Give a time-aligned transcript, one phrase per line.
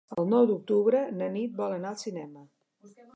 [0.19, 2.47] El nou d'octubre na Nit vol anar al cinema.